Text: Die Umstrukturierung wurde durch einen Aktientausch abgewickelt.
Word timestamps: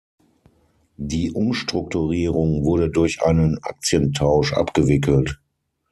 Die 0.97 1.29
Umstrukturierung 1.31 2.63
wurde 2.65 2.89
durch 2.89 3.21
einen 3.21 3.59
Aktientausch 3.61 4.51
abgewickelt. 4.51 5.39